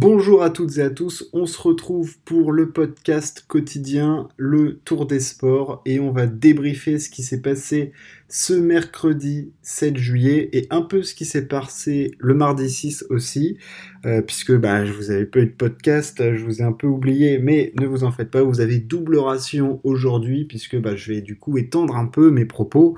[0.00, 5.06] Bonjour à toutes et à tous, on se retrouve pour le podcast quotidien Le Tour
[5.06, 7.90] des Sports et on va débriefer ce qui s'est passé
[8.28, 13.58] ce mercredi 7 juillet et un peu ce qui s'est passé le mardi 6 aussi,
[14.06, 16.86] euh, puisque bah, je vous avais pas eu de podcast, je vous ai un peu
[16.86, 21.12] oublié, mais ne vous en faites pas, vous avez double ration aujourd'hui, puisque bah, je
[21.12, 22.96] vais du coup étendre un peu mes propos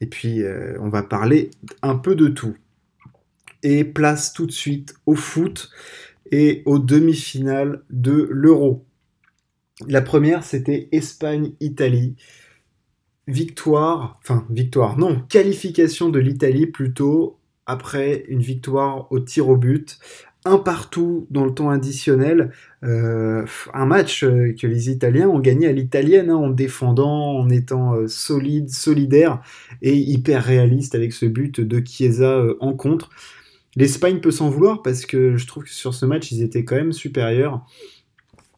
[0.00, 1.50] et puis euh, on va parler
[1.82, 2.56] un peu de tout.
[3.64, 5.68] Et place tout de suite au foot
[6.30, 8.84] et aux demi-finales de l'Euro.
[9.86, 12.16] La première, c'était Espagne-Italie.
[13.28, 19.98] Victoire, enfin victoire, non, qualification de l'Italie plutôt après une victoire au tir au but.
[20.44, 22.52] Un partout dans le temps additionnel.
[22.82, 27.50] Euh, un match euh, que les Italiens ont gagné à l'italienne hein, en défendant, en
[27.50, 29.42] étant euh, solide, solidaire
[29.82, 33.10] et hyper réaliste avec ce but de Chiesa en contre.
[33.78, 36.74] L'Espagne peut s'en vouloir parce que je trouve que sur ce match, ils étaient quand
[36.74, 37.64] même supérieurs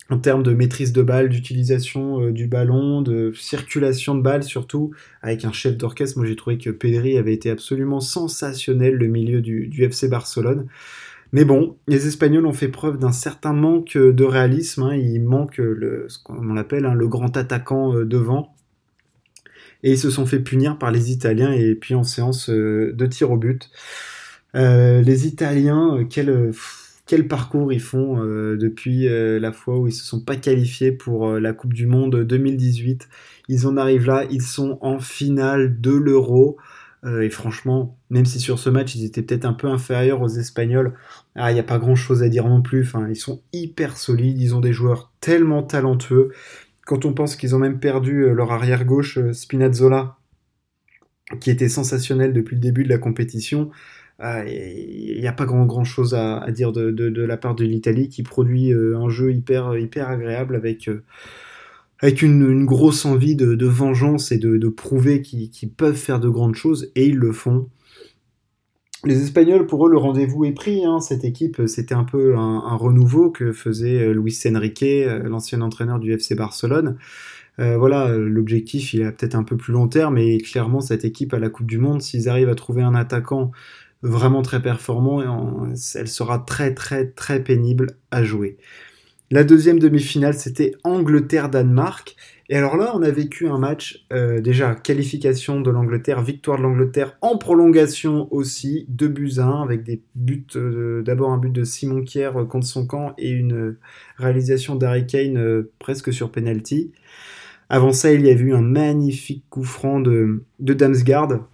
[0.08, 4.92] en termes de maîtrise de balle, d'utilisation euh, du ballon, de circulation de balle surtout,
[5.20, 6.18] avec un chef d'orchestre.
[6.18, 10.66] Moi j'ai trouvé que Pedri avait été absolument sensationnel, le milieu du, FC Barcelone.
[11.32, 14.84] Mais bon, les Espagnols ont fait preuve d'un certain manque de réalisme.
[14.84, 14.96] Hein.
[14.96, 18.54] Il manque le, ce qu'on appelle hein, le grand attaquant euh, devant.
[19.82, 23.06] Et ils se sont fait punir par les Italiens et puis en séance euh, de
[23.06, 23.70] tir au but.
[24.56, 26.52] Euh, les Italiens, euh, quel, euh,
[27.06, 28.16] quel parcours ils font
[28.56, 33.08] depuis la fois où ils se sont pas qualifiés pour la Coupe du Monde 2018.
[33.48, 36.56] Ils en arrivent là, ils sont en finale de l'Euro.
[37.04, 40.94] et franchement, même si sur ce match ils étaient peut-être un peu inférieurs aux Espagnols,
[41.34, 42.82] ah, il n'y a pas grand-chose à dire non plus.
[42.82, 46.30] Enfin, ils sont hyper solides, ils ont des joueurs tellement talentueux.
[46.86, 50.16] Quand on pense qu'ils ont même perdu leur arrière gauche Spinazzola,
[51.40, 53.70] qui était sensationnel depuis le début de la compétition,
[54.22, 54.44] il ah,
[55.20, 58.22] n'y a pas grand, grand chose à, dire de, de, la part de l'Italie qui
[58.22, 61.02] produit euh, un jeu hyper, hyper agréable avec, euh,
[62.00, 66.54] avec une, grosse envie de, de vengeance et de, prouver qu'ils peuvent faire de grandes
[66.54, 67.68] choses et ils le font.
[69.06, 70.84] Les Espagnols, pour eux, le rendez-vous est pris.
[70.84, 71.00] Hein.
[71.00, 74.84] Cette équipe, c'était un peu un, renouveau que faisait euh, Luis Enrique,
[75.24, 76.98] l'ancien entraîneur du FC Barcelone.
[77.56, 81.38] voilà, l'objectif, il est peut-être un peu plus long terme, mais clairement, cette équipe à
[81.38, 83.50] la Coupe du Monde, s'ils arrivent à trouver un attaquant
[84.02, 88.56] vraiment très performant et elle sera très très très pénible à jouer.
[89.32, 92.16] La deuxième demi-finale, c'était Angleterre-Danemark.
[92.48, 96.64] Et alors là, on a vécu un match, euh, déjà, qualification de l'Angleterre, victoire de
[96.64, 101.52] l'Angleterre en prolongation aussi, 2 buts à 1, avec des buts, euh, d'abord un but
[101.52, 103.76] de Simon Kier euh, contre son camp et une
[104.16, 106.90] réalisation d'Harry Kane presque sur penalty.
[107.68, 111.46] Avant ça, il y a eu un magnifique coup franc de, de Damsgaard,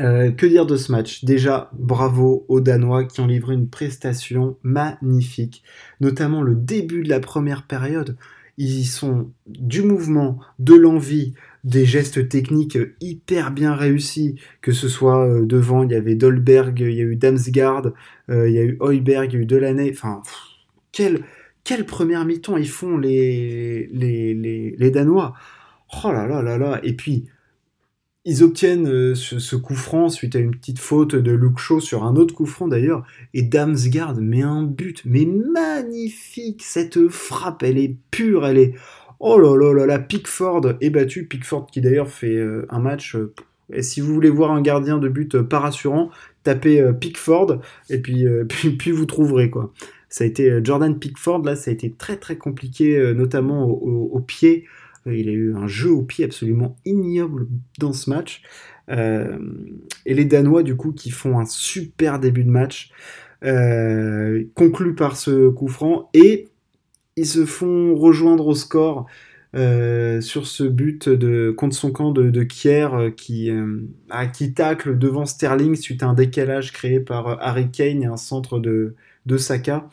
[0.00, 1.24] euh, que dire de ce match?
[1.24, 5.62] Déjà, bravo aux Danois qui ont livré une prestation magnifique,
[6.00, 8.16] notamment le début de la première période.
[8.58, 11.34] Ils y sont du mouvement, de l'envie,
[11.64, 16.78] des gestes techniques hyper bien réussis, que ce soit euh, devant, il y avait Dolberg,
[16.80, 17.92] il y a eu Damsgaard,
[18.30, 20.22] euh, il y a eu Heuberg, il y a eu Delaney, enfin,
[20.92, 21.22] quelle,
[21.64, 25.34] quelle première mi-temps ils font les, les, les, les Danois
[26.02, 27.26] Oh là là là là Et puis,
[28.28, 32.02] ils obtiennent euh, ce, coup franc suite à une petite faute de Luke Shaw sur
[32.02, 33.06] un autre coup franc d'ailleurs.
[33.34, 38.74] Et Damsgaard met un but, mais magnifique Cette frappe, elle est pure, elle est...
[39.20, 41.26] Oh là là là là, Pickford est battu.
[41.26, 43.14] Pickford qui d'ailleurs fait euh, un match...
[43.14, 43.32] Euh,
[43.80, 46.10] si vous voulez voir un gardien de but pas rassurant,
[46.44, 47.60] tapez Pickford
[47.90, 49.72] et puis, vous trouverez quoi.
[50.08, 54.66] Ça a été Jordan Pickford, là ça a été très très compliqué, notamment au pied.
[55.06, 57.46] Euh, il a eu un jeu au pied absolument ignoble
[57.78, 58.42] dans ce match.
[58.90, 59.38] Euh,
[60.04, 62.90] et les Danois, du coup, qui font un super début de match,
[63.44, 66.48] euh, conclu par ce coup franc, et
[67.16, 69.06] ils se font rejoindre au score
[70.20, 73.50] sur ce but de, contre son camp de, Kier qui,
[74.34, 78.58] qui tacle devant Sterling suite à un décalage créé par Harry Kane et un centre
[78.58, 79.88] de, de Saka.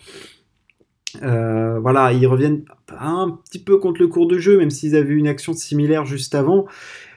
[1.21, 2.63] Euh, voilà, ils reviennent
[2.97, 6.05] un petit peu contre le cours de jeu, même s'ils avaient eu une action similaire
[6.05, 6.65] juste avant.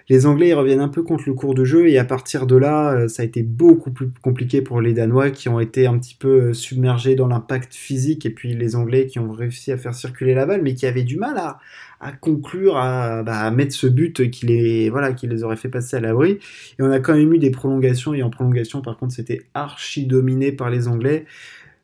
[0.09, 2.55] Les Anglais ils reviennent un peu contre le cours de jeu et à partir de
[2.55, 5.99] là, euh, ça a été beaucoup plus compliqué pour les Danois qui ont été un
[5.99, 9.77] petit peu euh, submergés dans l'impact physique et puis les Anglais qui ont réussi à
[9.77, 13.89] faire circuler la balle mais qui avaient du mal à, conclure, bah, à, mettre ce
[13.89, 16.39] but qui les, voilà, qui les aurait fait passer à l'abri.
[16.79, 20.07] Et on a quand même eu des prolongations et en prolongation par contre c'était archi
[20.07, 21.27] dominé par les Anglais.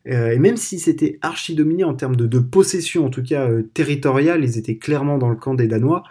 [0.09, 3.63] Euh, et même si c'était archi dominé en termes de, possession, en tout cas euh,
[3.75, 6.03] territoriale, ils étaient clairement dans le camp des Danois.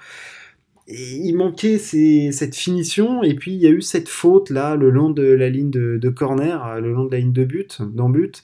[0.87, 5.09] Il manquait cette finition, et puis il y a eu cette faute là, le long
[5.09, 8.43] de la ligne de, corner, le long de la ligne de but, dans but.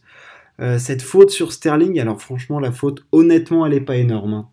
[0.78, 4.34] cette faute sur Sterling, alors franchement, la faute, honnêtement, elle n'est pas énorme.
[4.34, 4.50] Hein.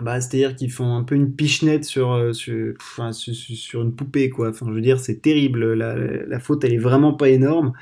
[0.00, 2.74] Bah, c'est-à-dire qu'ils font un peu une pichenette sur, sur,
[3.12, 4.50] sur, une poupée, quoi.
[4.50, 5.72] Enfin, je veux dire, c'est terrible.
[5.72, 7.72] La, la, faute, elle est vraiment pas énorme.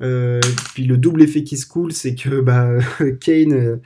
[0.00, 2.78] Puis le double effet qui se coule, c'est que bah,
[3.20, 3.80] Kane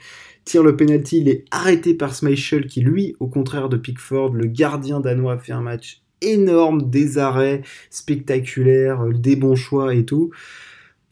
[0.45, 4.47] tire le penalty, il est arrêté par Schmeichel qui lui, au contraire de Pickford, le
[4.47, 10.31] gardien danois, fait un match énorme, des arrêts spectaculaires, euh, des bons choix et tout.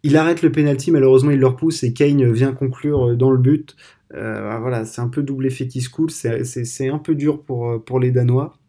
[0.02, 3.38] Il arrête le penalty, malheureusement il le repousse et Kane vient conclure euh, dans le
[3.38, 3.76] but.
[4.14, 8.00] Euh, voilà, c'est un peu double effet qui se coule, c'est un peu dur pour
[8.00, 8.59] les Danois.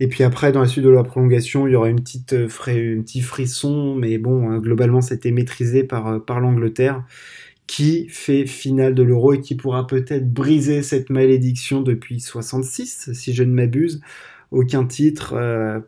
[0.00, 2.46] Et puis après, dans la suite de la prolongation, il y aura une petite, un
[2.46, 7.04] petit frisson, mais bon, hein, globalement, c'était maîtrisé par, par l'Angleterre
[7.68, 13.34] qui fait finale de l'Euro et qui pourra peut-être briser cette malédiction depuis 66, si
[13.34, 14.00] je ne m'abuse.
[14.50, 15.34] Aucun titre.
[15.34, 15.78] Euh,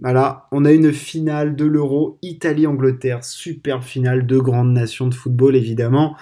[0.00, 5.54] voilà, on a une finale de l'Euro Italie-Angleterre, superbe finale, de grandes nations de football
[5.54, 6.16] évidemment.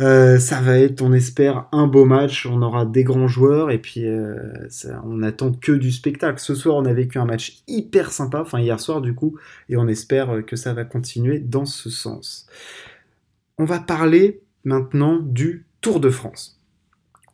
[0.00, 2.46] Euh, ça va être, on espère, un beau match.
[2.46, 4.36] On aura des grands joueurs et puis euh,
[5.04, 6.40] on attend que du spectacle.
[6.40, 9.38] Ce soir, on a vécu un match hyper sympa, enfin hier soir du coup,
[9.68, 12.48] et on espère que ça va continuer dans ce sens
[13.58, 16.60] on va parler maintenant du Tour de France.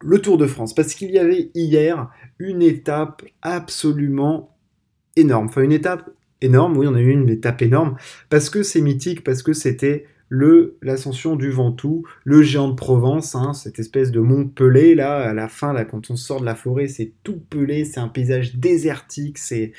[0.01, 4.57] Le Tour de France, parce qu'il y avait hier une étape absolument
[5.17, 5.47] énorme.
[5.47, 6.11] Enfin, une étape
[6.41, 7.97] énorme, oui, on a eu une étape énorme,
[8.29, 13.35] parce que c'est mythique, parce que c'était le l'ascension du Ventoux, le géant de Provence,
[13.35, 16.47] hein, cette espèce de mont pelé là à la fin là quand on sort de
[16.47, 19.73] la forêt, c'est tout pelé, c'est un paysage désertique, c'est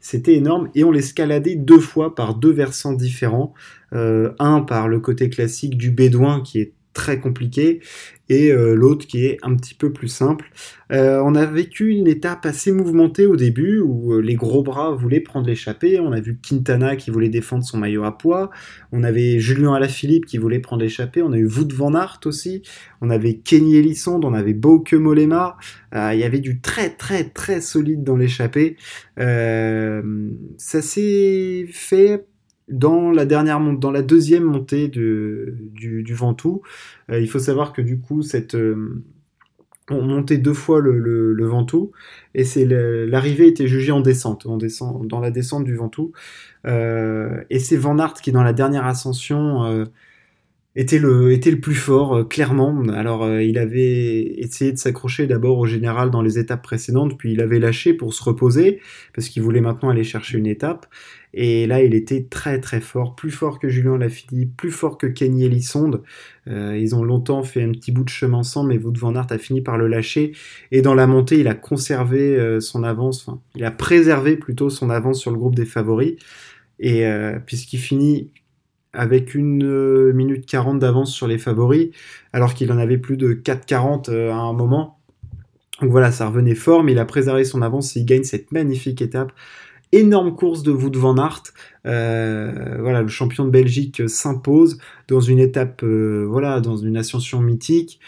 [0.00, 3.54] c'était énorme et on l'escaladait deux fois par deux versants différents,
[3.94, 7.80] euh, un par le côté classique du bédouin qui est très compliqué
[8.28, 10.50] et euh, l'autre qui est un petit peu plus simple.
[10.92, 14.92] Euh, on a vécu une étape assez mouvementée au début où euh, les gros bras
[14.92, 16.00] voulaient prendre l'échappée.
[16.00, 18.50] On a vu Quintana qui voulait défendre son maillot à poids.
[18.92, 21.20] On avait Julien Alaphilippe qui voulait prendre l'échappée.
[21.20, 22.62] On a eu Wout van Aert aussi.
[23.02, 24.24] On avait Kenny Elissonde.
[24.24, 25.56] On avait Bauke Molema.
[25.92, 28.76] Il y avait du très très très solide dans l'échappée.
[29.16, 30.02] ça
[30.82, 32.26] s'est fait
[32.68, 36.62] dans la dernière dans la deuxième montée du, du Ventoux,
[37.10, 39.02] euh, il faut savoir que du coup cette euh,
[39.90, 41.92] on montait deux fois le, le, Ventoux
[42.34, 46.12] et c'est l'arrivée était jugée en descente, en dans la descente du Ventoux.
[46.66, 49.86] Euh, et c'est Van Aert qui dans la dernière ascension
[50.74, 52.82] était le, était le plus fort, clairement.
[52.94, 57.42] Alors, il avait essayé de s'accrocher d'abord au général dans les étapes précédentes, puis il
[57.42, 58.80] avait lâché pour se reposer,
[59.14, 60.86] parce qu'il voulait maintenant aller chercher une étape.
[61.36, 65.06] Et là, il était très très fort, plus fort que Julien Lafilippe, plus fort que
[65.06, 66.02] Kenny Elissonde.
[66.48, 69.26] Euh, ils ont longtemps fait un petit bout de chemin ensemble, mais Wout van Aert
[69.30, 70.32] a fini par le lâcher.
[70.70, 75.20] Et dans la montée, il a conservé son avance, il a préservé plutôt son avance
[75.20, 76.14] sur le groupe des favoris.
[76.78, 77.04] Et
[77.46, 78.30] puisqu'il finit
[78.94, 81.90] avec une euh, minute 40 d'avance sur les favoris,
[82.32, 84.98] alors qu'il en avait plus de 4,40 euh, à un moment.
[85.82, 88.52] Donc voilà, ça revenait fort, mais il a préservé son avance et il gagne cette
[88.52, 89.32] magnifique étape.
[89.94, 91.42] Énorme course de Wout van Aert.
[91.86, 98.00] Euh, voilà, le champion de Belgique s'impose dans une étape, voilà, dans une ascension mythique.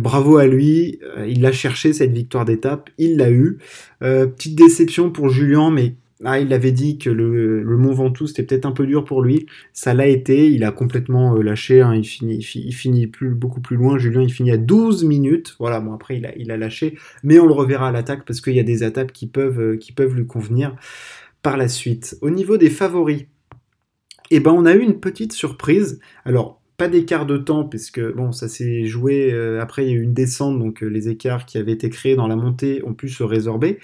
[0.00, 3.58] bravo à lui, il l'a cherché cette victoire d'étape, il l'a eu.
[4.00, 5.94] petite déception pour Julien, mais
[6.26, 9.46] ah, il avait dit que le, Mont Ventoux c'était peut-être un peu dur pour lui.
[9.72, 10.50] Ça l'a été.
[10.50, 11.82] Il a complètement euh, lâché.
[11.82, 11.94] Hein.
[11.94, 13.98] Il finit, il finit plus, beaucoup plus loin.
[13.98, 15.56] Julien, il finit à 12 minutes.
[15.58, 15.80] Voilà.
[15.80, 16.96] Bon après, il a, il a lâché.
[17.24, 19.76] Mais on le reverra à l'attaque parce qu'il y a des attaques qui peuvent, euh,
[19.76, 20.74] qui peuvent lui convenir
[21.44, 22.16] par la suite.
[22.22, 23.26] Au niveau des favoris,
[24.30, 26.00] eh ben, on a eu une petite surprise.
[26.24, 29.30] Alors, pas d'écart de temps, puisque bon, ça s'est joué.
[29.30, 31.90] Euh, après, il y a eu une descente, donc euh, les écarts qui avaient été
[31.90, 33.78] créés dans la montée ont pu se résorber.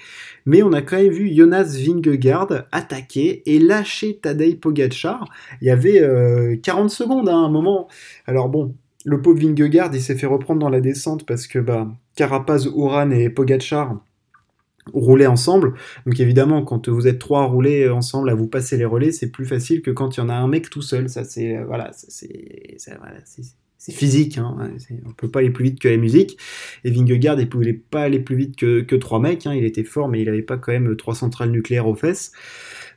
[0.47, 5.25] Mais on a quand même vu Jonas Vingegaard attaquer et lâcher Tadej Pogacar.
[5.61, 6.01] Il y avait
[6.63, 7.87] 40 euh, secondes hein, à un moment.
[8.25, 8.75] Alors bon,
[9.05, 13.11] le pauvre Vingegaard, il s'est fait reprendre dans la descente parce que bah, Carapaz, Uran
[13.11, 14.01] et Pogacar
[14.93, 15.73] rouler ensemble.
[16.05, 19.31] Donc évidemment, quand vous êtes trois à rouler ensemble, à vous passer les relais, c'est
[19.31, 21.09] plus facile que quand il y en a un mec tout seul.
[21.09, 24.37] Ça c'est euh, voilà, c'est physique.
[24.37, 24.55] Hein.
[25.05, 26.37] On peut pas aller plus vite que la musique.
[26.83, 29.47] Et Vingegaard, il pouvait pas aller plus vite que, que trois mecs.
[29.47, 29.55] Hein.
[29.55, 32.31] Il était fort, mais il avait pas quand même trois centrales nucléaires aux fesses.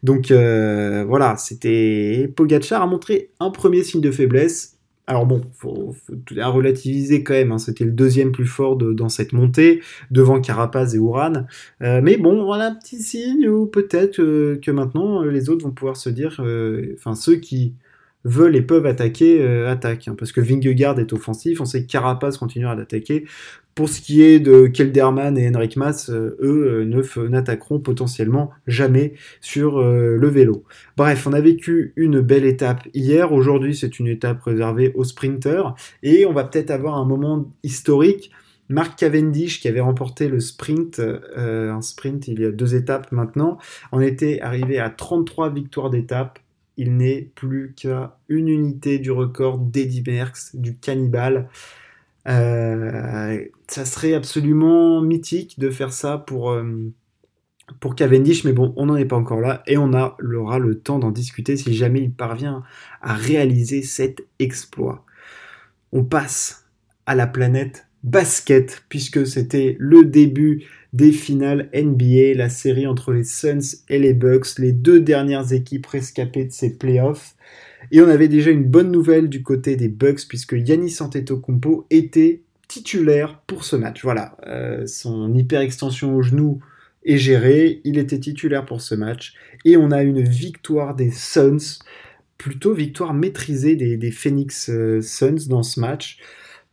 [0.03, 4.74] Donc euh, voilà, c'était Pogacar a montré un premier signe de faiblesse
[5.07, 7.53] alors bon, faut, faut à relativiser quand même.
[7.53, 7.59] Hein.
[7.59, 11.45] C'était le deuxième plus fort dans cette montée, devant Carapaz et Ouran.
[11.83, 15.73] Euh, mais bon, voilà un petit signe où peut-être que maintenant euh, les autres vont
[15.73, 17.75] pouvoir se dire, euh, enfin ceux qui
[18.25, 20.09] veulent et peuvent attaquer, euh, attaquent.
[20.09, 23.25] Hein, parce que Vingegaard est offensif, on sait que Carapace continuera d'attaquer.
[23.75, 29.15] Pour ce qui est de Kelderman et Henrik Mas, euh, eux euh, n'attaqueront potentiellement jamais
[29.41, 30.65] sur le vélo.
[30.97, 33.33] Bref, on a vécu une belle étape hier.
[33.33, 35.75] Aujourd'hui, c'est une étape réservée aux sprinters.
[36.03, 38.31] Et on va peut-être avoir un moment historique.
[38.71, 41.03] Mark Cavendish, qui avait remporté le sprint,
[41.37, 43.59] un sprint il y a deux étapes maintenant,
[43.93, 46.39] en était arrivé à 33 victoires d'étape
[46.77, 51.49] il n'est plus qu'à une unité du record d'Eddie Merckx, du cannibale.
[52.27, 56.93] Euh, ça serait absolument mythique de faire ça pour, euh,
[57.81, 60.99] pour Cavendish, mais bon, on n'en est pas encore là et on aura le temps
[60.99, 62.63] d'en discuter si jamais il parvient
[63.03, 65.05] à réaliser cet exploit.
[65.93, 66.67] On passe
[67.07, 73.25] à la planète basket, puisque c'était le début des finales NBA, la série entre les
[73.25, 77.35] Suns et les Bucks, les deux dernières équipes rescapées de ces playoffs.
[77.91, 82.43] Et on avait déjà une bonne nouvelle du côté des Bucks, puisque Yannis Antetokounmpo était
[82.69, 84.03] titulaire pour ce match.
[84.03, 86.61] Voilà, euh, son hyper-extension au genou
[87.05, 89.35] est gérée, il était titulaire pour ce match,
[89.65, 91.81] et on a une victoire des Suns,
[92.39, 96.19] plutôt victoire maîtrisée des, Phoenix euh, Suns dans ce match.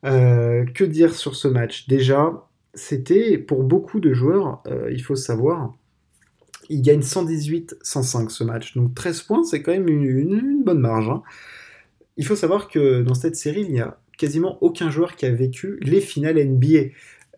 [0.05, 1.87] Euh, que dire sur ce match?
[1.87, 5.75] Déjà, c'était pour beaucoup de joueurs, euh, il faut savoir,
[6.69, 8.75] il gagne 118-105 ce match.
[8.75, 11.09] Donc 13 points, c'est quand même une, bonne marge.
[11.09, 11.21] Hein.
[12.17, 15.31] Il faut savoir que dans cette série, il n'y a quasiment aucun joueur qui a
[15.31, 16.91] vécu les finales NBA.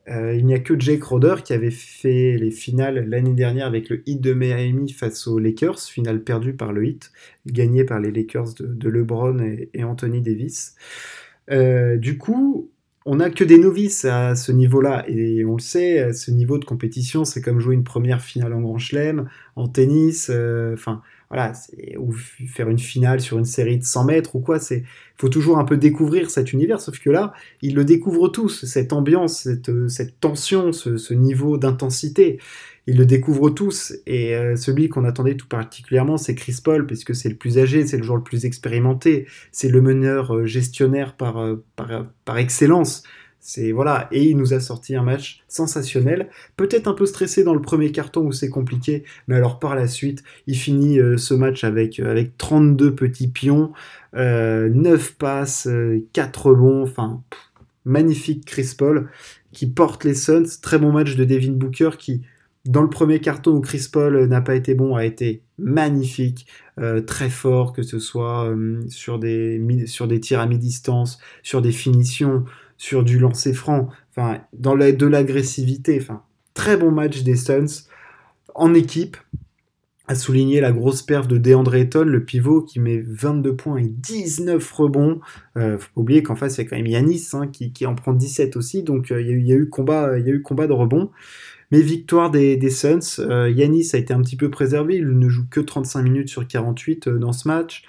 [0.09, 3.87] Euh, il n'y a que Jake Roder qui avait fait les finales l'année dernière avec
[3.87, 7.11] le Heat de Miami face aux Lakers, finale perdue par le Heat,
[7.45, 9.39] gagnée par les Lakers de, LeBron
[9.73, 10.75] et, Anthony Davis.
[11.51, 12.71] Euh, du coup,
[13.05, 16.57] on n'a que des novices à ce niveau-là, et on le sait, à ce niveau
[16.57, 21.01] de compétition, c'est comme jouer une première finale en Grand Chelem, en tennis, euh, enfin
[21.29, 21.51] voilà,
[21.97, 24.83] ou faire une finale sur une série de 100 mètres ou quoi, c'est
[25.17, 28.93] faut toujours un peu découvrir cet univers, sauf que là, ils le découvrent tous, cette
[28.93, 32.39] ambiance, cette, cette tension, ce niveau d'intensité
[32.87, 33.93] ils le découvrent tous.
[34.05, 37.85] Et euh, celui qu'on attendait tout particulièrement, c'est Chris Paul, puisque c'est le plus âgé,
[37.85, 42.37] c'est le joueur le plus expérimenté, c'est le meneur euh, gestionnaire par, euh, par, par,
[42.37, 43.03] excellence.
[43.39, 47.53] C'est voilà, et il nous a sorti un match sensationnel, peut-être un peu stressé dans
[47.53, 51.65] le premier carton où c'est compliqué, mais alors par la suite, il finit ce match
[51.65, 53.73] avec avec 32 petits pions,
[54.13, 55.67] 9 passes,
[56.13, 57.21] 4 rebonds, enfin
[57.83, 59.09] magnifique Chris Paul
[59.51, 62.21] qui porte les Suns, très bon match de Devin Booker qui
[62.65, 66.47] dans le premier carton où Chris Paul n'a pas été bon, a été magnifique,
[66.79, 71.61] euh, très fort, que ce soit euh, sur, des, sur des tirs à mi-distance, sur
[71.61, 72.45] des finitions,
[72.77, 75.99] sur du lancer franc, enfin, dans de l'agressivité.
[76.01, 77.87] Enfin, très bon match des Suns
[78.55, 79.17] en équipe.
[80.05, 83.87] À souligner la grosse perf de DeAndre Ayton, le pivot qui met 22 points et
[83.87, 85.21] 19 rebonds.
[85.57, 87.95] Euh, faut pas oublier qu'en face il y a quand même Yanis hein, qui, en
[87.95, 90.73] prend 17 aussi, donc il y, y, a combat, il y a eu combat de
[90.73, 91.09] rebond.
[91.73, 95.47] Mais victoire des, Suns, euh, Yanis a été un petit peu préservé, il ne joue
[95.49, 97.83] que 35 minutes sur 48 euh, dans ce match.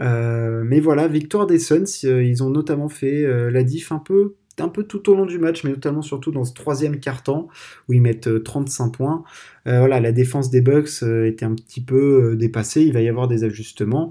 [0.00, 3.22] Euh, mais voilà, victoire des Suns, ils ont notamment fait
[3.52, 6.42] la diff un peu, un peu tout au long du match, mais notamment surtout dans
[6.42, 7.46] ce troisième quart-temps
[7.88, 9.22] où ils mettent 35 points.
[9.64, 13.44] voilà, la défense des Bucks était un petit peu dépassée, il va y avoir des
[13.44, 14.10] ajustements.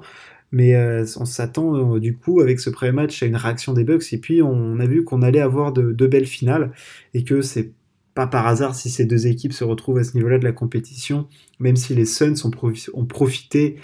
[0.53, 0.77] Mais
[1.17, 4.41] on s'attend du coup avec ce premier match à une réaction des Bucks et puis
[4.41, 6.71] on a vu qu'on allait avoir de, de, belles finales
[7.13, 7.71] et que c'est
[8.19, 11.29] pas par hasard si ces deux équipes se retrouvent à ce niveau-là de la compétition,
[11.59, 13.77] même si les Suns ont, profité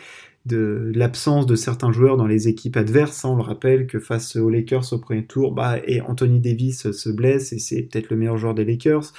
[0.46, 3.24] de l'absence de certains joueurs dans les équipes adverses.
[3.24, 3.30] Hein.
[3.30, 7.10] On le rappelle que face aux Lakers au premier tour, bah, et Anthony Davis se
[7.10, 9.14] blesse et c'est peut-être le meilleur joueur des Lakers.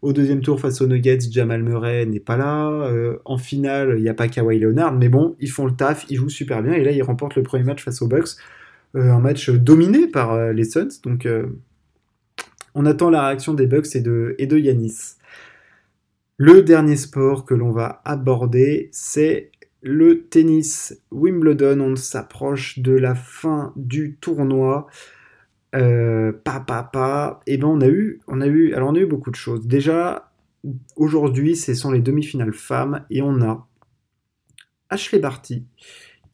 [0.00, 2.70] Au deuxième tour, face aux Nuggets, Jamal Murray n'est pas là.
[2.70, 6.06] Euh, en finale, il n'y a pas Kawhi Leonard, mais bon, ils font le taf,
[6.08, 6.72] ils jouent super bien.
[6.72, 8.30] Et là, ils remportent le premier match face aux Bucks.
[8.96, 10.88] Euh, un match dominé par euh, les Suns.
[11.02, 11.28] Donc,
[12.74, 15.16] on attend la réaction des Bucks et de, et de Yanis.
[16.36, 19.52] Le dernier sport que l'on va aborder, c'est
[19.82, 21.80] le tennis Wimbledon.
[21.80, 24.88] On s'approche de la fin du tournoi.
[25.76, 27.40] Euh, pa.
[27.46, 29.36] Et eh ben on a eu, on a eu, alors on a eu beaucoup de
[29.36, 29.66] choses.
[29.66, 30.30] Déjà,
[30.94, 33.66] aujourd'hui, ce sont les demi-finales femmes et on a
[34.88, 35.64] Ashley Barty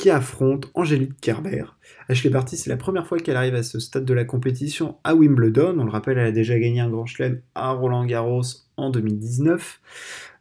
[0.00, 1.64] qui affronte Angélique Kerber.
[2.09, 5.14] Ashley Barty, c'est la première fois qu'elle arrive à ce stade de la compétition à
[5.14, 5.76] Wimbledon.
[5.78, 8.40] On le rappelle, elle a déjà gagné un grand chelem à Roland Garros
[8.78, 9.78] en 2019.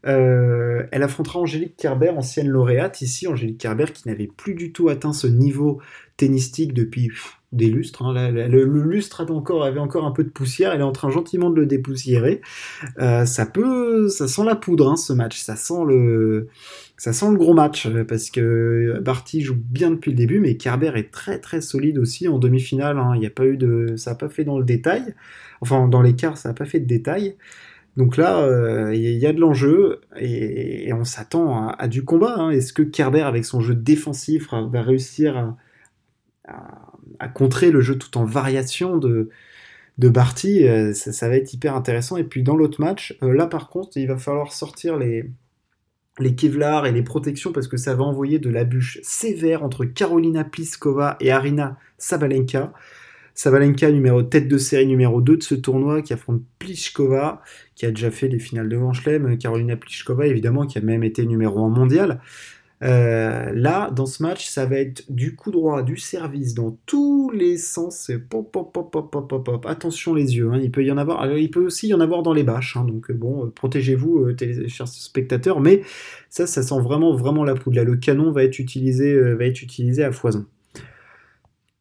[0.07, 3.27] Euh, elle affrontera Angélique Kerber, ancienne lauréate ici.
[3.27, 5.81] Angélique Kerber qui n'avait plus du tout atteint ce niveau
[6.15, 7.11] tennistique depuis
[7.51, 8.03] des lustres.
[8.03, 8.31] Hein.
[8.31, 11.65] le, lustre avait encore un peu de poussière, elle est en train gentiment de le
[11.65, 12.41] dépoussiérer.
[12.99, 13.51] Euh, ça
[14.09, 16.47] ça sent la poudre hein, ce match, ça sent le,
[17.00, 20.91] ça sent le gros match parce que Barty joue bien depuis le début, mais Kerber
[20.96, 22.98] est très très solide aussi en demi-finale.
[22.98, 23.13] Hein.
[23.15, 25.15] Il n'y a pas eu de, ça n'a pas fait dans le détail,
[25.62, 27.38] enfin dans l'écart, ça n'a pas fait de détail.
[27.96, 32.50] Donc là, euh, il y a de l'enjeu et, on s'attend à, du combat.
[32.51, 35.56] Est-ce que Kerber, avec son jeu défensif, va réussir
[36.48, 39.29] à contrer le jeu tout en variation de,
[39.98, 42.18] Barty, euh, ça, va être hyper intéressant.
[42.18, 45.29] Et puis dans l'autre match, euh, là par contre, il va falloir sortir les,
[46.19, 49.85] les Kevlar et les protections parce que ça va envoyer de la bûche sévère entre
[49.85, 52.73] Carolina Pliskova et Arina Sabalenka.
[53.33, 57.41] Sabalenka, numéro tête de série numéro 2 de ce tournoi, qui affronte Pliskova,
[57.73, 59.38] qui a déjà fait les finales de Grand Chelem.
[59.38, 62.19] Carolina Pliskova, évidemment, qui a même été numéro 1 mondial.
[62.81, 67.29] Euh, là, dans ce match, ça va être du coup droit, du service dans tous
[67.31, 68.12] les sens.
[68.29, 69.65] Pop.
[69.65, 70.59] Attention les yeux, hein.
[70.62, 71.25] il peut y en avoir.
[71.38, 72.77] il peut aussi y en avoir dans les bâches.
[72.77, 72.86] Hein.
[72.86, 75.59] donc bon, euh, protégez-vous, euh, chers spectateurs.
[75.59, 75.81] Mais
[76.29, 77.75] ça, ça sent vraiment, vraiment la poudre.
[77.75, 80.45] Là, le canon va être utilisé, va être utilisé à foison.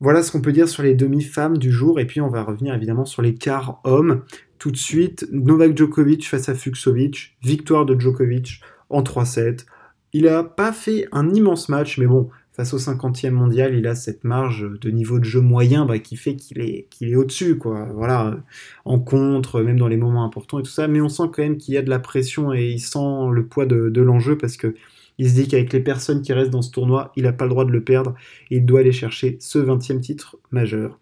[0.01, 2.01] Voilà ce qu'on peut dire sur les demi-femmes du jour.
[2.01, 4.23] Et puis on va revenir évidemment sur les quarts hommes.
[4.59, 7.37] Tout de suite, Novak Djokovic face à Fuxovic.
[7.43, 9.67] Victoire de Djokovic en 3-7
[10.13, 13.95] il n'a pas fait un immense match, mais bon, face au 50e mondial, il a
[13.95, 17.89] cette marge de niveau de jeu moyen bah, qui fait qu'il est, au-dessus, quoi.
[17.95, 18.37] Voilà,
[18.85, 20.89] en contre, même dans les moments importants et tout ça.
[20.89, 23.47] Mais on sent quand même qu'il y a de la pression et il sent le
[23.47, 24.75] poids de, l'enjeu parce que
[25.19, 27.51] il se dit qu'avec les personnes qui restent dans ce tournoi, il n'a pas le
[27.51, 28.15] droit de le perdre
[28.51, 30.99] et il doit aller chercher ce 20e titre majeur.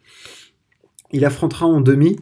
[1.12, 2.16] Il affrontera en demi,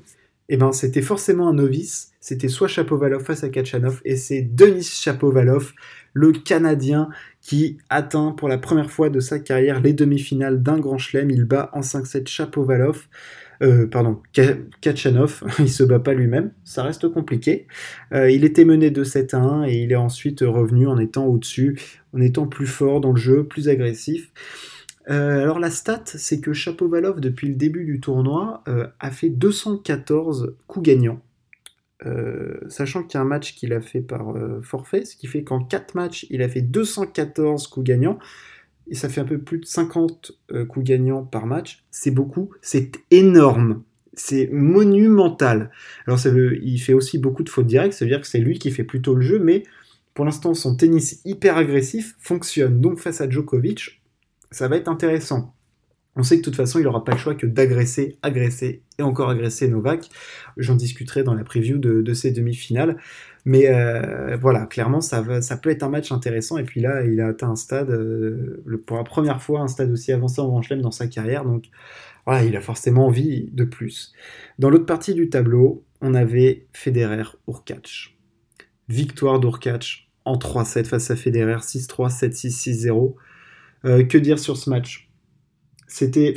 [0.49, 4.83] eh ben c'était forcément un novice, c'était soit Chapovalov face à Kachanov, et c'est Denis
[4.83, 5.73] Chapovalov
[6.15, 7.11] le Canadien
[7.43, 11.31] qui atteint pour la première fois de sa carrière les demi-finales d'un grand chelem.
[11.31, 13.07] Il bat en 5-7 Chapovalov.
[13.63, 14.21] Euh, pardon,
[14.81, 17.67] Kachanov, il se bat pas lui-même, ça reste compliqué.
[18.13, 21.27] Euh, il était mené de 7 à 1 et il est ensuite revenu en étant
[21.27, 21.79] au-dessus,
[22.13, 24.33] en étant plus fort dans le jeu, plus agressif.
[25.11, 28.65] Euh, alors la stat, c'est que Chapovalov, depuis le début du tournoi,
[28.99, 31.21] a fait 214 coups gagnants.
[32.07, 35.27] Euh, sachant qu'il y a un match qu'il a fait par euh, forfait, ce qui
[35.27, 38.19] fait qu'en 4 matchs, il a fait 214 coups gagnants,
[38.89, 41.85] et ça fait un peu plus de 50 euh, coups gagnants par match.
[41.91, 43.83] C'est beaucoup, c'est énorme,
[44.13, 45.71] c'est monumental.
[46.07, 48.41] Alors ça veut, il fait aussi beaucoup de fautes directes, ça veut dire que c'est
[48.41, 49.63] lui qui fait plutôt le jeu, mais
[50.15, 52.81] pour l'instant son tennis hyper agressif fonctionne.
[52.81, 54.03] Donc face à Djokovic,
[54.51, 55.55] ça va être intéressant.
[56.17, 59.03] On sait que de toute façon, il n'aura pas le choix que d'agresser, agresser et
[59.03, 60.09] encore agresser Novak.
[60.57, 62.97] J'en discuterai dans la preview de, ces demi-finales.
[63.45, 66.57] Mais euh, voilà, clairement, ça, peut être un match intéressant.
[66.57, 69.91] Et puis là, il a atteint un stade, euh, pour la première fois, un stade
[69.91, 71.45] aussi avancé en Grand dans sa carrière.
[71.45, 71.65] Donc
[72.27, 74.13] voilà, il a forcément envie de plus.
[74.61, 78.17] Dans l'autre partie du tableau, on avait Federer-Urkac.
[78.89, 83.17] Victoire d'Urkac en 3-7 face à Federer, 6-3, 7-6,
[83.83, 84.07] 6-0.
[84.07, 85.11] que dire sur ce match?
[85.87, 86.35] C'était.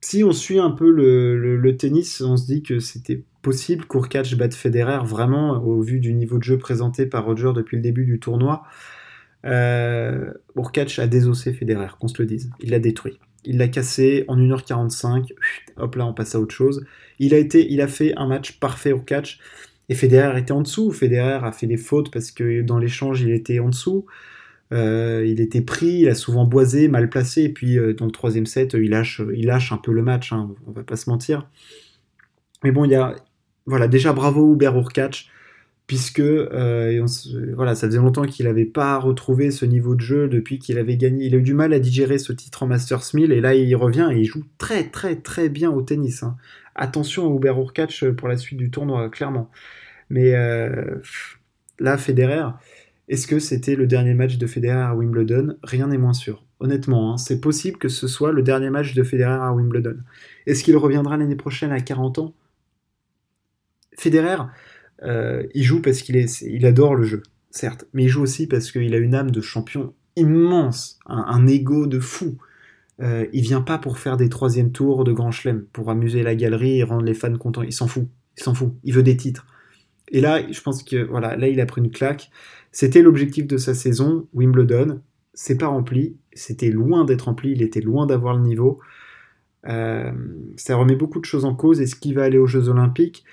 [0.00, 4.54] Si on suit un peu le, tennis, on se dit que c'était possible qu'Urkac batte
[4.54, 8.20] Federer vraiment au vu du niveau de jeu présenté par Roger depuis le début du
[8.20, 8.64] tournoi.
[9.44, 12.50] Euh, a désossé Federer, qu'on se le dise.
[12.60, 13.18] Il l'a détruit.
[13.44, 15.32] Il l'a cassé en 1h45.
[15.76, 16.84] Hop là, on passe à autre chose.
[17.18, 19.38] Il a, été, il a fait un match parfait Urkac.
[19.90, 20.90] Et Federer était en dessous.
[20.92, 24.06] Federer a fait des fautes parce que dans l'échange, il était en dessous.
[24.72, 28.10] Euh, il était pris, il a souvent boisé, mal placé, et puis euh, dans le
[28.10, 31.10] troisième set, il lâche, il lâche un peu le match, hein, on va pas se
[31.10, 31.48] mentir.
[32.62, 33.14] Mais bon, il y a,
[33.66, 35.30] voilà, déjà bravo Hubert Urkach,
[35.86, 37.06] puisque euh,
[37.54, 40.96] voilà, ça faisait longtemps qu'il n'avait pas retrouvé ce niveau de jeu depuis qu'il avait
[40.96, 41.26] gagné.
[41.26, 43.74] Il a eu du mal à digérer ce titre en Masters 1000, et là il
[43.76, 46.22] revient et il joue très très très bien au tennis.
[46.22, 46.36] Hein.
[46.74, 49.50] Attention à Hubert Urkach pour la suite du tournoi, clairement.
[50.10, 50.32] Mais
[51.78, 52.48] là, Federer,
[53.08, 55.56] est-ce que c'était le dernier match de Federer à Wimbledon?
[55.62, 56.44] Rien n'est moins sûr.
[56.60, 59.96] Honnêtement, hein, c'est possible que ce soit le dernier match de Federer à Wimbledon.
[60.46, 62.34] Est-ce qu'il reviendra l'année prochaine à 40 ans?
[63.96, 64.42] Federer,
[65.02, 68.94] euh, il joue parce qu'il adore le jeu, certes, mais il joue aussi parce qu'il
[68.94, 72.38] a une âme de champion immense, un, ego de fou.
[73.00, 76.34] Euh, il vient pas pour faire des troisième tours de Grand Chelem, pour amuser la
[76.34, 77.62] galerie et rendre les fans contents.
[77.62, 78.72] Il s'en fout, il s'en fout.
[78.84, 79.46] Il veut des titres.
[80.08, 82.30] Et là, je pense que voilà, là il a pris une claque.
[82.74, 85.00] C'était l'objectif de sa saison, Wimbledon.
[85.32, 86.16] C'est pas rempli.
[86.32, 87.52] C'était loin d'être rempli.
[87.52, 88.80] Il était loin d'avoir le niveau.
[89.68, 90.10] Euh,
[90.56, 91.80] ça remet beaucoup de choses en cause.
[91.80, 93.24] Est-ce qu'il va aller aux Jeux Olympiques?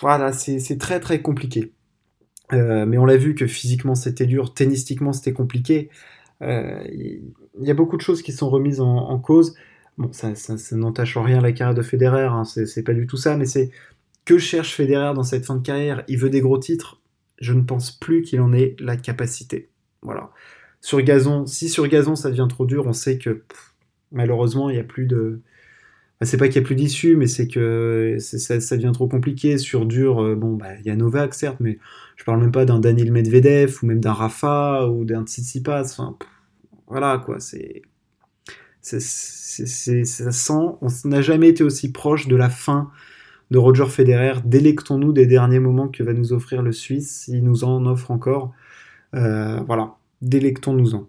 [0.00, 1.72] Voilà, c'est très très compliqué.
[2.52, 5.90] Euh, mais on l'a vu que physiquement c'était dur, tennistiquement c'était compliqué.
[6.42, 9.56] Euh, il y a beaucoup de choses qui sont remises en, cause.
[9.98, 10.32] Bon, ça,
[10.72, 13.70] n'entache en rien la carrière de Federer, hein, c'est pas du tout ça, mais c'est
[14.24, 16.04] que cherche Federer dans cette fin de carrière?
[16.06, 17.00] Il veut des gros titres
[17.44, 19.68] Je ne pense plus qu'il en ait la capacité.
[20.00, 20.30] Voilà.
[20.80, 23.42] Sur gazon, si sur gazon ça devient trop dur, on sait que
[24.12, 25.42] malheureusement il n'y a plus de.
[26.22, 29.58] c'est pas qu'il n'y a plus d'issue, mais c'est que ça, devient trop compliqué.
[29.58, 31.78] Sur dur, euh, bon, bah, il y a Novak certes, mais
[32.16, 35.82] je parle même pas d'un Daniel Medvedev ou même d'un Rafa ou d'un Tsitsipas.
[35.82, 36.16] Enfin,
[36.86, 37.82] voilà quoi, c'est.
[38.80, 40.52] Ça sent.
[40.80, 42.90] On n'a jamais été aussi proche de la fin
[43.50, 44.34] de Roger Federer.
[44.44, 48.52] Délectons-nous des derniers moments que va nous offrir le Suisse, il nous en offre encore.
[49.14, 51.08] Euh, voilà, délectons-nous-en.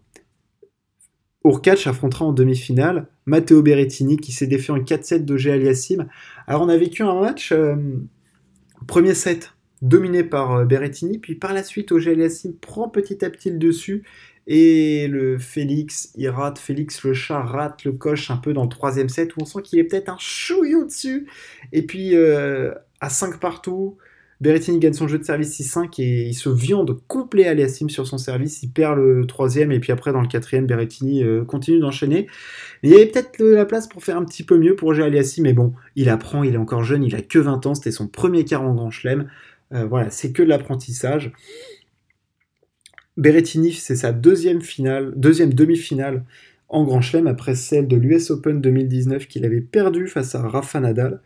[1.44, 6.08] Urkac affrontera en demi-finale Matteo Berrettini qui s'est défié en 4-7 d'Og Aliassim.
[6.48, 7.76] Alors on a vécu un match, euh,
[8.88, 13.30] premier set dominé par euh, Berrettini, puis par la suite Auger Aliassim prend petit à
[13.30, 14.04] petit le dessus
[14.48, 18.70] et le Félix, il rate, Félix le chat rate le coche un peu dans le
[18.70, 21.28] troisième set où on sent qu'il est peut-être un chouillou dessus.
[21.72, 23.98] Et puis euh, à 5 partout,
[24.42, 28.20] Berrettini gagne son jeu de service 6-5 et il se viande complet Aliassim sur son
[28.20, 28.62] service.
[28.62, 32.28] Il perd le troisième et puis après dans le quatrième, Berrettini euh, continue d'enchaîner.
[32.84, 35.42] Il y avait peut-être la place pour faire un petit peu mieux pour Roger Aliassim,
[35.42, 38.08] mais bon, il apprend, il est encore jeune, il a que 20 ans, c'était son
[38.08, 39.28] premier quart en Grand Chelem.
[39.74, 41.32] Euh, voilà, c'est que de l'apprentissage.
[43.18, 46.26] Berrettini, c'est sa deuxième finale, deuxième demi-finale
[46.68, 50.80] en Grand Chelem après celle de l'US Open 2019 qu'il avait perdu face à Rafa
[50.80, 51.22] Nadal.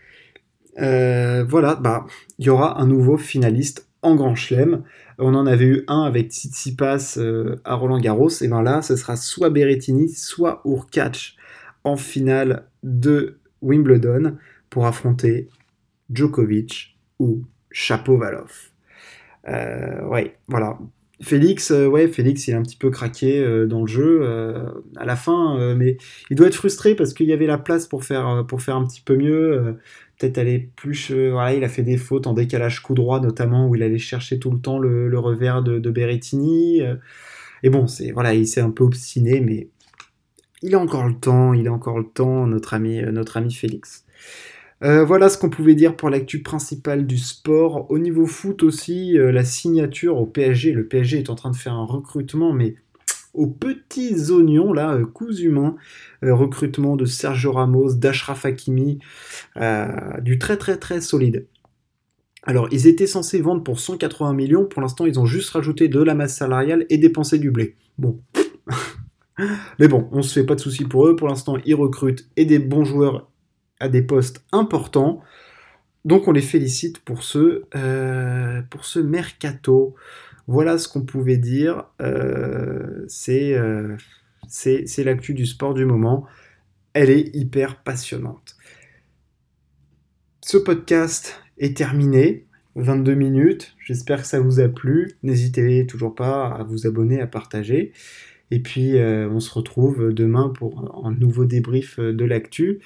[0.79, 2.05] Euh, voilà, bah,
[2.37, 4.83] il y aura un nouveau finaliste en Grand Chelem.
[5.17, 8.95] On en avait eu un avec Tsitsipas euh, à Roland Garros, et ben là, ce
[8.95, 11.35] sera soit Berrettini, soit Urkac
[11.83, 14.37] en finale de Wimbledon
[14.69, 15.49] pour affronter
[16.11, 18.71] Djokovic ou Chapovalov.
[19.47, 20.77] Euh, ouais, voilà.
[21.21, 24.69] Félix, euh, ouais, Félix, il est un petit peu craqué euh, dans le jeu euh,
[24.95, 25.97] à la fin, mais
[26.29, 28.85] il doit être frustré parce qu'il y avait la place pour faire, pour faire un
[28.85, 29.77] petit peu mieux.
[30.17, 31.11] Peut-être aller plus.
[31.11, 34.39] voilà, il a fait des fautes en décalage coup droit, notamment où il allait chercher
[34.39, 36.81] tout le temps le, revers de, de Berrettini.
[37.63, 39.69] et bon, c'est voilà, il s'est un peu obstiné, mais
[40.61, 44.05] il a encore le temps, il a encore le temps, notre ami, notre ami Félix.
[44.81, 47.89] Euh, voilà ce qu'on pouvait dire pour l'actu principale du sport.
[47.91, 50.71] Au niveau foot aussi, euh, la signature au PSG.
[50.71, 52.75] Le PSG est en train de faire un recrutement, mais
[53.33, 55.75] aux petits oignons, là, euh, coups humains.
[56.21, 58.99] recrutement de Sergio Ramos, d'Ashraf Hakimi,
[60.21, 61.47] du très très très solide.
[62.43, 64.65] Alors, ils étaient censés vendre pour 180 millions.
[64.65, 67.75] Pour l'instant, ils ont juste rajouté de la masse salariale et dépensé du blé.
[67.97, 68.21] Bon.
[69.79, 71.15] Mais bon, on se fait pas de soucis pour eux.
[71.15, 73.29] Pour l'instant, ils recrutent et des bons joueurs
[73.79, 75.21] à des postes importants.
[76.05, 79.95] Donc on les félicite pour ce, euh, ce mercato.
[80.47, 81.85] Voilà ce qu'on pouvait dire.
[82.01, 83.97] Euh, euh,
[84.47, 86.25] c'est l'actu du sport du moment.
[86.93, 88.55] Elle est hyper passionnante.
[90.41, 92.45] Ce podcast est terminé.
[92.75, 93.75] 22 minutes.
[93.85, 95.17] J'espère que ça vous a plu.
[95.21, 97.91] N'hésitez toujours pas à vous abonner, à partager.
[98.51, 102.79] Et puis, on se retrouve demain pour un nouveau débrief de l'actu.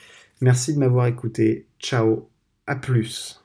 [0.43, 1.69] Merci de m'avoir écouté.
[1.79, 2.29] Ciao,
[2.67, 3.42] à plus.